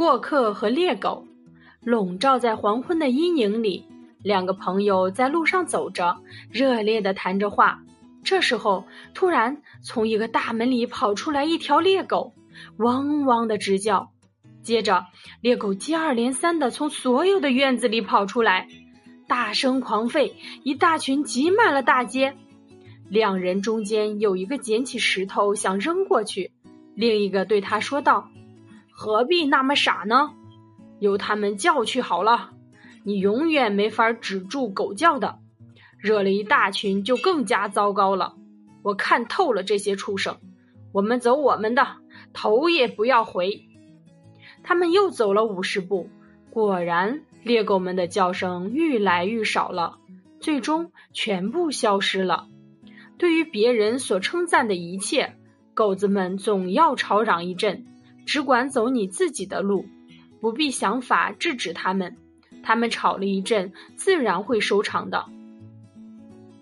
[0.00, 1.26] 过客和猎狗，
[1.84, 3.84] 笼罩在黄昏的阴影里。
[4.22, 7.82] 两个朋友在路上走着，热烈地谈着话。
[8.24, 12.32] 这时候，突然从一个大门里跑出来一条猎狗，
[12.78, 14.10] 汪汪的直叫。
[14.62, 15.04] 接着，
[15.42, 18.68] 猎狗接二连三地从所有的院子里跑出来，
[19.28, 20.32] 大声狂吠，
[20.62, 22.38] 一大群挤满了大街。
[23.10, 26.52] 两人中间有一个捡起石头想扔过去，
[26.94, 28.30] 另一个对他说道。
[29.02, 30.34] 何必那么傻呢？
[30.98, 32.50] 由他们叫去好了。
[33.02, 35.38] 你永远没法止住狗叫的，
[35.96, 38.34] 惹了一大群就更加糟糕了。
[38.82, 40.36] 我看透了这些畜生，
[40.92, 41.96] 我们走我们的，
[42.34, 43.64] 头也不要回。
[44.62, 46.10] 他们又走了五十步，
[46.50, 49.96] 果然猎狗们的叫声愈来愈少了，
[50.40, 52.48] 最终全部消失了。
[53.16, 55.36] 对于别人所称赞的一切，
[55.72, 57.86] 狗子们总要吵嚷一阵。
[58.26, 59.86] 只管走你自己的路，
[60.40, 62.16] 不必想法制止他们。
[62.62, 65.26] 他们吵了一阵，自然会收场的。